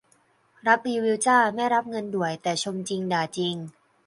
[0.67, 3.55] รับรีวิวจ้า ไม่รับเงินด่วย แต่ชมจริงด่าจริง